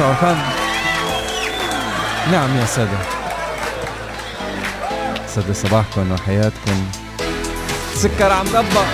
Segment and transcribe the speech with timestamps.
[0.00, 0.36] عرفان
[2.32, 2.98] نعم يا سادة.
[5.34, 6.86] سادة صباحكم وحياتكم.
[7.94, 8.86] سكر عم ربى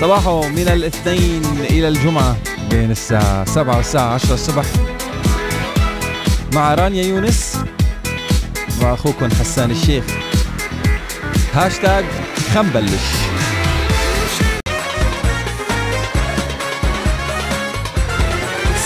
[0.00, 2.36] صباحه من الاثنين إلى الجمعة
[2.70, 4.64] بين الساعة 7 والساعة 10 الصبح.
[6.54, 7.58] مع رانيا يونس
[8.80, 10.04] وأخوكم حسان الشيخ.
[11.54, 12.04] هاشتاج
[12.54, 13.04] خنبلش.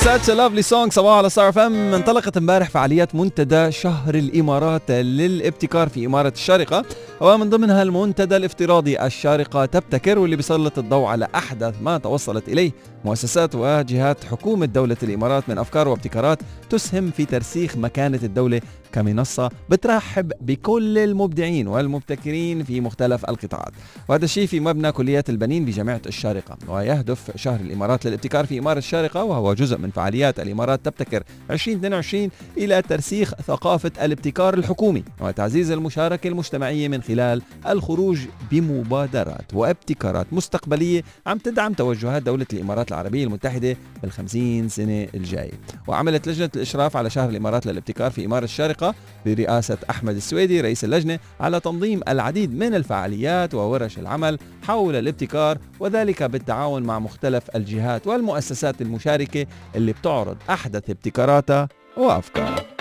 [0.09, 5.89] Such a lovely song صباحو على Star FM انطلقت امبارح فعاليات منتدى شهر الإمارات للابتكار
[5.89, 6.85] في إمارة الشارقة.
[7.21, 12.73] ومن ضمنها المنتدى الافتراضي الشارقة تبتكر واللي بيسلط الضوء على أحدث ما توصلت إليه.
[13.05, 16.39] مؤسسات وجهات حكومة دولة الإمارات من أفكار وابتكارات
[16.71, 18.61] تسهم في ترسيخ مكانة الدولة
[18.93, 23.73] كمنصة بترحب بكل المبدعين والمبتكرين في مختلف القطاعات.
[24.09, 26.57] وهذا الشيء في مبنى كليات البنين بجامعة الشارقة.
[26.69, 32.83] ويهدف شهر الإمارات للابتكار في إمارة الشارقة وهو جزء من فعاليات الإمارات تبتكر 2022 إلى
[32.83, 38.19] ترسيخ ثقافة الابتكار الحكومي وتعزيز المشاركة المجتمعية من خلال الخروج
[38.51, 45.53] بمبادرات وابتكارات مستقبلية عم تدعم توجهات دولة الإمارات العربية المتحدة بالخمسين سنة الجاية
[45.87, 48.78] وعملت لجنة الإشراف على شهر الإمارات للابتكار في إمارة الشارقة
[49.27, 56.23] برئاسة أحمد السويدي رئيس اللجنة على تنظيم العديد من الفعاليات وورش العمل حول الابتكار وذلك
[56.23, 62.78] بالتعاون مع مختلف الجهات والمؤسسات المشاركة اللي بتعرض أحدث ابتكاراتها وأفكارها.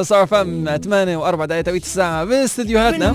[0.00, 3.06] صار فم 8 و4 دقائق توقيت الساعة باستديوهاتنا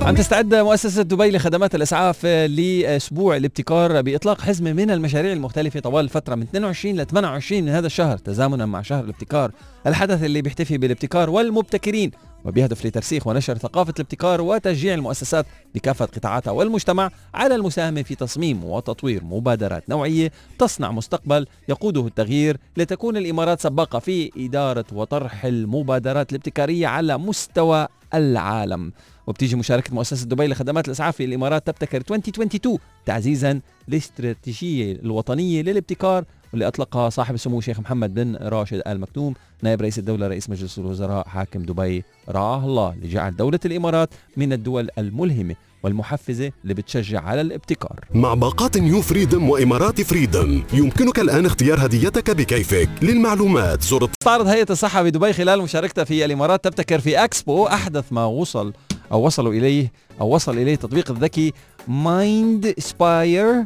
[0.00, 6.34] عم تستعد مؤسسة دبي لخدمات الإسعاف لأسبوع الابتكار بإطلاق حزمة من المشاريع المختلفة طوال الفترة
[6.34, 9.50] من 22 ل 28 من هذا الشهر تزامنا مع شهر الابتكار
[9.86, 12.10] الحدث اللي بيحتفي بالابتكار والمبتكرين.
[12.44, 19.24] وبيهدف لترسيخ ونشر ثقافة الابتكار وتشجيع المؤسسات بكافة قطاعاتها والمجتمع على المساهمة في تصميم وتطوير
[19.24, 27.18] مبادرات نوعية تصنع مستقبل يقوده التغيير لتكون الإمارات سباقة في إدارة وطرح المبادرات الابتكارية على
[27.18, 28.92] مستوى العالم.
[29.26, 36.66] وبتيجي مشاركة مؤسسة دبي لخدمات الإسعاف في الإمارات تبتكر 2022 تعزيزا للاستراتيجية الوطنية للابتكار واللي
[36.66, 41.28] أطلقها صاحب السمو الشيخ محمد بن راشد آل مكتوم نائب رئيس الدولة رئيس مجلس الوزراء
[41.28, 42.04] حاكم دبي.
[42.28, 45.56] رعاه الله لجعل دولة الإمارات من الدول الملهمة.
[45.82, 48.04] والمحفزة اللي بتشجع على الابتكار.
[48.14, 53.82] مع باقات New Freedom و Emirati Freedom يمكنك الآن اختيار هديتك بكيفك للمعلومات.
[53.82, 58.72] زر استعرض هيئة الصحة بدبي خلال مشاركتها في الإمارات تبتكر في أكسبو أحدث ما وصل
[59.12, 61.52] أو وصلوا إليه أو وصل إليه التطبيق الذكي
[61.88, 63.64] Mindspire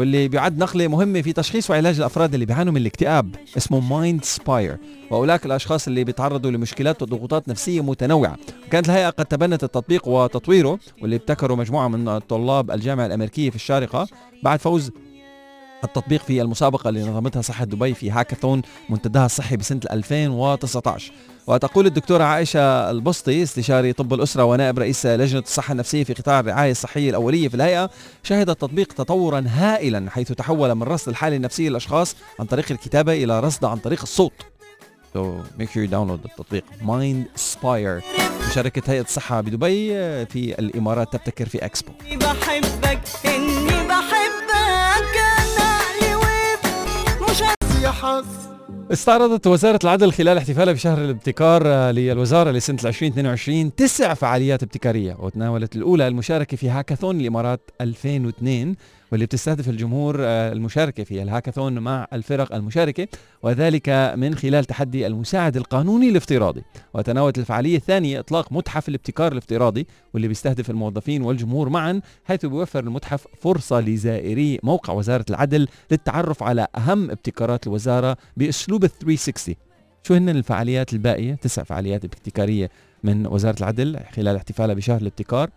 [0.00, 4.76] واللي بيعد نقلة مهمة في تشخيص وعلاج الأفراد اللي بيعانوا من الاكتئاب اسمه Mindspire
[5.10, 8.36] وأولاك الأشخاص اللي بيتعرضوا لمشكلات وضغوطات نفسية متنوعة.
[8.70, 14.08] كانت الهيئة قد تبنت التطبيق وتطويره واللي ابتكروا مجموعة من طلاب الجامعة الأمريكية في الشارقة
[14.42, 14.90] بعد فوز
[15.84, 21.12] التطبيق في المسابقة اللي نظمتها صحة دبي في هاكاثون منتداها الصحي بسنة 2019
[21.46, 26.70] وتقول الدكتورة عائشة البسطي استشاري طب الأسرة ونائب رئيس لجنة الصحة النفسية في قطاع الرعاية
[26.70, 27.90] الصحية الأولية في الهيئة
[28.22, 33.40] شهد التطبيق تطورا هائلا حيث تحول من رصد الحالة النفسية للأشخاص عن طريق الكتابة إلى
[33.40, 34.32] رصد عن طريق الصوت.
[35.14, 35.18] So
[35.58, 38.20] make sure you download التطبيق Mind Spire.
[38.50, 39.88] مشاركة هيئة الصحة بدبي
[40.26, 43.00] في الإمارات تبتكر في أكسبو بحبك.
[48.00, 48.26] يا حظ
[48.92, 56.08] استعرضت وزارة العدل خلال احتفالها بشهر الابتكار للوزارة لسنة 2022 تسع فعاليات ابتكارية وتناولت الأولى
[56.08, 58.76] المشاركة في هاكاثون الإمارات 2002
[59.12, 63.08] واللي بتستهدف الجمهور المشاركة في الهاكاثون مع الفرق المشاركة
[63.42, 66.62] وذلك من خلال تحدي المساعد القانوني الافتراضي.
[66.94, 73.26] وتناولت الفعالية الثانية إطلاق متحف الابتكار الافتراضي واللي بيستهدف الموظفين والجمهور معا حيث بيوفر المتحف
[73.40, 79.54] فرصة لزائري موقع وزارة العدل للتعرف على أهم ابتكارات الوزارة بأسلوب ال 360
[80.02, 82.70] شو هن الفعاليات الباقية؟ تسع فعاليات ابتكارية
[83.04, 85.50] من وزارة العدل خلال احتفالها بشهر الابتكار.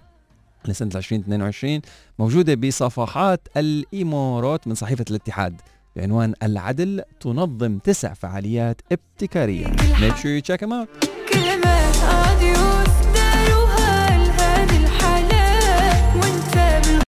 [0.69, 1.81] لسنة 2022
[2.19, 5.62] موجودة بصفحات الإمارات من صحيفة الاتحاد
[5.95, 14.10] بعنوان العدل تنظم تسع فعاليات ابتكارية Make sure you check them out كلمات عادي وفداروها
[14.18, 17.04] لهذه الحالات وانت.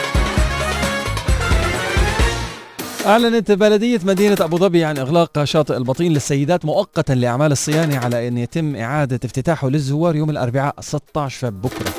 [3.05, 8.37] أعلنت بلدية مدينة أبو ظبي عن إغلاق شاطئ البطين للسيدات مؤقتا لأعمال الصيانة على أن
[8.37, 11.93] يتم إعادة افتتاحه للزوار يوم الأربعاء 16 فب بكرة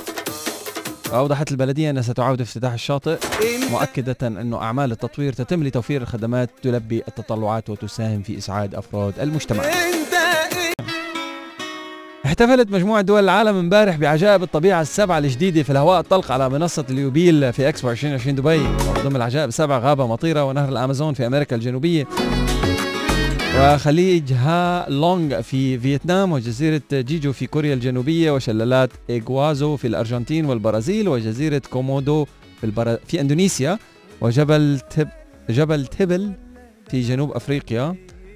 [1.14, 3.19] وأوضحت البلدية أنها ستعاود افتتاح الشاطئ
[3.70, 9.62] مؤكدة أن أعمال التطوير تتم لتوفير الخدمات تلبي التطلعات وتساهم في إسعاد أفراد المجتمع.
[12.26, 17.52] احتفلت مجموعة دول العالم امبارح بعجائب الطبيعة السبعة الجديدة في الهواء الطلق على منصة اليوبيل
[17.52, 18.62] في اكسبو 2020 دبي.
[18.99, 22.06] وضم العجائب السبع غابة مطيرة ونهر الأمازون في أمريكا الجنوبية.
[23.59, 31.09] وخليج ها لونغ في فيتنام وجزيرة جيجو في كوريا الجنوبية وشلالات إيغوازو في الأرجنتين والبرازيل
[31.09, 32.25] وجزيرة كومودو
[32.61, 32.99] في, البرا...
[33.06, 33.79] في أندونيسيا
[34.21, 35.09] وجبل تب...
[35.51, 36.33] جبل تبل
[36.91, 37.95] في جنوب أفريقيا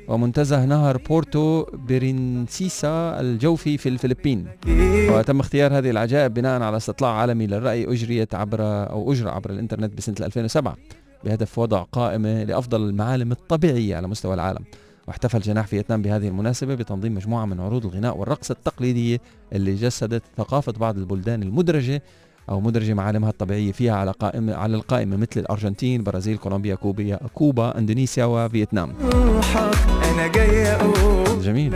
[0.08, 4.46] ومنتزه نهر بورتو برينسيسا الجوفي في الفلبين.
[5.10, 9.94] وتم اختيار هذه العجائب بناء على استطلاع عالمي للرأي أجريت عبر أو أجرى عبر الإنترنت
[9.98, 10.76] بسنة 2007
[11.24, 14.64] بهدف وضع قائمة لأفضل المعالم الطبيعية على مستوى العالم.
[15.08, 19.20] واحتفل جناح فيتنام بهذه المناسبة بتنظيم مجموعة من عروض الغناء والرقص التقليدية
[19.52, 22.02] اللي جسدت ثقافة بعض البلدان المدرجة
[22.50, 27.78] أو مدرجة معالمها الطبيعية فيها على قائمة على القائمة مثل الأرجنتين، برازيل، كولومبيا، كوبا، كوبا،
[27.78, 28.94] إندونيسيا وفيتنام.
[30.04, 31.74] أنا جاي أقول جميل.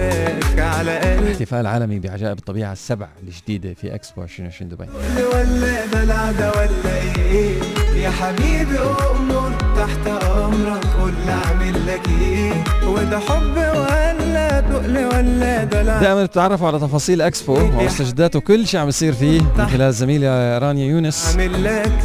[1.30, 4.86] احتفال عالمي بعجائب الطبيعة السبع الجديدة في اكسبو 2020 دبي.
[5.34, 7.54] ولا ده ولا إيه؟
[7.96, 8.78] يا حبيبي
[9.10, 12.52] أمر تحت أمرك قول أعمل لك إيه؟
[12.86, 18.88] وده حب ولا تقل ولا دلع دائما بتتعرفوا على تفاصيل اكسبو ومستجدات وكل شيء عم
[18.88, 21.36] يصير فيه من خلال الزميلة رانيا يونس.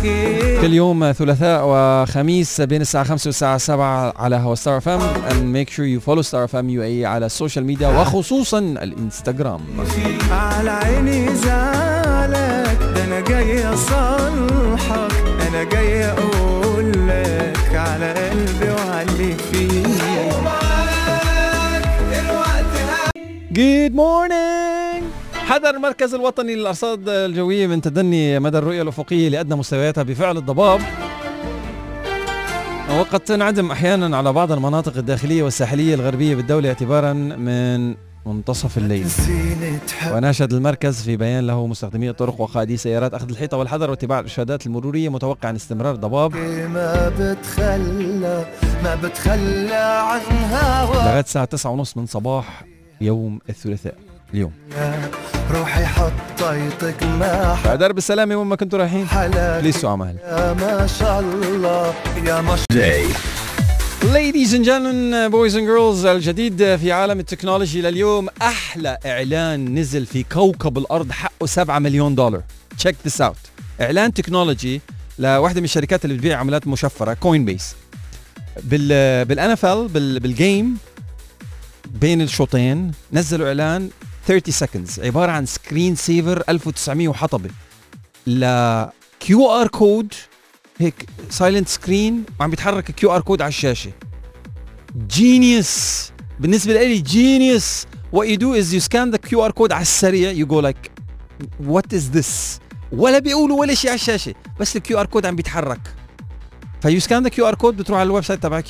[0.03, 4.99] إيه؟ كل يوم ثلاثاء وخميس بين الساعة 5 والساعة 7 على هوا Star FM
[5.29, 9.59] and make sure you follow Star FM UAE على ال social media وخصوصا الإنستغرام.
[10.31, 15.11] على عيني زعلك ده أنا جاي أصالحك
[15.47, 19.83] أنا جاي أقول لك على قلبي وعلي فيه
[23.51, 30.37] good morning حذر المركز الوطني للأرصاد الجوية من تدني مدى الرؤية الأفقية لأدنى مستوياتها بفعل
[30.37, 30.81] الضباب.
[32.99, 37.95] وقد تنعدم أحيانا على بعض المناطق الداخلية والساحلية الغربية بالدولة اعتبارا من
[38.25, 39.07] منتصف الليل.
[40.11, 45.09] وناشد المركز في بيان له مستخدمي الطرق وقائدي سيارات أخذ الحيطة والحذر واتباع الإرشادات المرورية
[45.09, 46.35] متوقعا استمرار ضباب
[46.73, 48.45] ما بتخلى
[48.83, 50.21] ما بتخلى عن
[50.51, 52.63] هواك لغاية الساعة 9:30 من صباح
[53.01, 53.95] يوم الثلاثاء.
[54.33, 54.51] اليوم.
[55.51, 59.07] روحي حطيتك ما فدار بالسلامه وين ما كنتوا رايحين؟
[59.63, 61.93] ليسوا عمال يا ما شاء الله.
[62.25, 63.07] يا ما شاء
[63.97, 68.27] Ladies and gentlemen, boys and girls الجديد في عالم ال technology لليوم.
[68.41, 72.41] أحلى إعلان نزل في كوكب الأرض حقه 7 مليون دولار.
[72.83, 73.35] Check this out.
[73.81, 74.81] إعلان technology
[75.19, 77.75] لواحدة من الشركات اللي بتبيع عملات مشفرة Coinbase
[78.63, 80.77] بال بال NFL بال game
[82.01, 83.89] بين الشوطين نزلوا إعلان
[84.27, 84.99] 30 seconds.
[84.99, 87.49] عبارة عن screen saver 1900 وحطبة.
[88.27, 88.45] ل
[89.19, 90.13] QR code
[90.79, 93.91] هيك silent screen وعم بيتحرك QR code على الشاشة.
[95.07, 100.45] genius بالنسبة لي genius what you do is you scan the QR code على السريع
[100.45, 100.91] you go like
[101.67, 102.59] what is this?
[102.91, 105.81] ولا بيقولوا ولا شيء على الشاشة بس ال QR code عم بيتحرك.
[106.81, 108.61] ف you scan the QR code بتروح على ال website تبع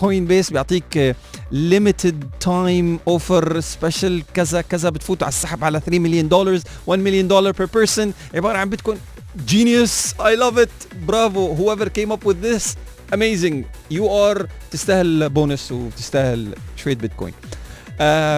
[0.00, 1.16] Coinbase بيعطيك
[1.52, 7.28] limited time offer special كذا كذا بتفوتوا على السحب على 3 مليون دولار 1 مليون
[7.28, 8.98] دولار per person عبارة عن بتكون
[9.46, 10.68] genius I love it
[11.06, 12.76] bravo whoever came up with this
[13.14, 13.64] amazing.
[13.92, 17.34] You are تستاهل بونس وتستاهل شوية بيتكوين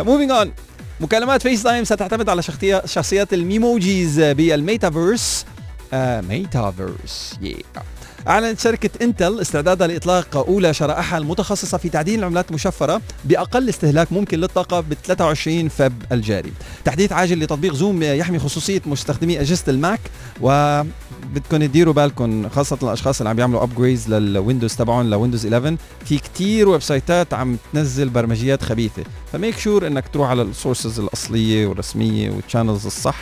[0.06, 0.52] moving on
[1.00, 2.43] مكالمات FaceTime ستعتمد على
[2.84, 5.46] شخصيات ال Memojis بالميتافيرس.
[5.93, 7.34] ميتافيرس.
[7.43, 7.81] Yeah.
[8.28, 14.38] أعلنت شركة إنتل استعدادها لإطلاق أولى شرائحها المتخصصة في تعدين العملات المشفرة بأقل استهلاك ممكن
[14.38, 16.52] للطاقة ب 23 فب الجاري.
[16.85, 20.00] تحديث عاجل لتطبيق زوم يحمي خصوصية مستخدمي أجهزة الماك
[20.40, 26.68] وبدكم تديروا بالكم خاصة الأشخاص اللي عم بيعملوا upgrades للويندوز تبعهم لويندوز 11 في كتير
[26.69, 29.02] website ات عم تنزل برمجيات خبيثة.
[29.33, 33.16] ف make sure إنك تروح على ال sources الأصلية والرسمية وال channels الصح.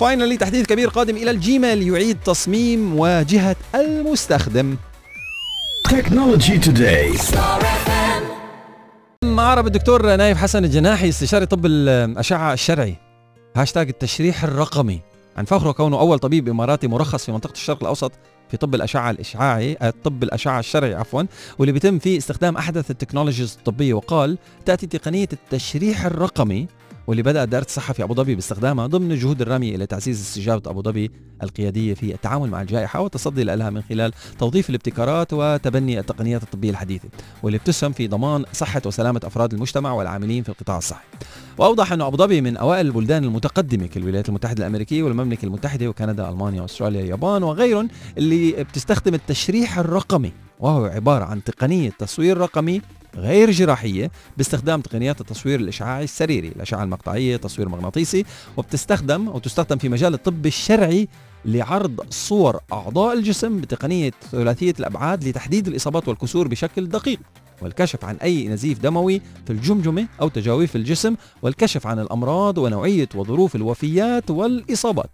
[0.00, 4.76] finally تحديث كبير قادم إلى الجيميل يعيد تصميم واجهة المستخدم.
[5.88, 7.36] Technology Today.
[9.24, 12.96] معرض الدكتور نايف حسن الجناحي استشاري طب الأشعة الشرعي.
[13.56, 15.00] هاشتاج التشريح الرقمي
[15.36, 18.12] عن فخره كونه أول طبيب إماراتي مرخص في منطقة الشرق الأوسط
[18.50, 21.22] في طب الأشعة الإشعاعي آه، طب الأشعة الشرعي عفوا
[21.58, 23.94] واللي بيتم فيه استخدام أحدث التكنولوجيز الطبية.
[23.94, 26.66] وقال تأتي تقنية التشريح الرقمي
[27.06, 30.82] واللي بدأ دائرة الصحة في أبو ظبي باستخدامها ضمن الجهود الرامية إلى تعزيز استجابة أبو
[30.82, 31.10] ظبي
[31.42, 37.08] القيادية في التعامل مع الجائحة والتصدي لها من خلال توظيف الابتكارات وتبني التقنيات الطبية الحديثة
[37.42, 41.04] واللي بتسهم في ضمان صحة وسلامة أفراد المجتمع والعاملين في القطاع الصحي.
[41.58, 46.64] وأوضح أن أبو ظبي من أوائل البلدان المتقدمة كالولايات المتحدة الأمريكية والمملكة المتحدة وكندا ألمانيا
[46.64, 47.88] أستراليا اليابان وغيرهم
[48.18, 52.80] اللي بتستخدم التشريح الرقمي وهو عبارة عن تقنية تصوير رقمي
[53.16, 58.24] غير جراحية باستخدام تقنيات التصوير الإشعاعي السريري الأشعة المقطعية تصوير مغناطيسي
[58.56, 61.08] وبتستخدم أو تستخدم في مجال الطب الشرعي
[61.44, 67.20] لعرض صور أعضاء الجسم بتقنية ثلاثية الأبعاد لتحديد الإصابات والكسور بشكل دقيق
[67.62, 73.56] والكشف عن أي نزيف دموي في الجمجمة أو تجاويف الجسم والكشف عن الأمراض ونوعية وظروف
[73.56, 75.10] الوفيات والإصابات.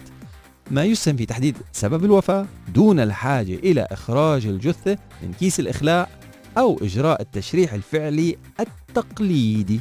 [0.71, 6.11] ما يسهم في تحديد سبب الوفاة؟ دون الحاجة إلى إخراج الجثة من كيس الإخلاء
[6.59, 9.81] أو إجراء التشريح الفعلي التقليدي.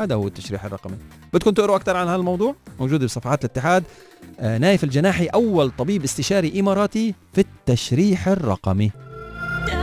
[0.00, 0.96] هذا هو التشريح الرقمي.
[1.32, 3.84] بدكم تقروا أكثر عن هذا الموضوع موجود بصفحات الاتحاد.
[4.40, 8.90] آه، نايف الجناحي أول طبيب استشاري إماراتي في التشريح الرقمي.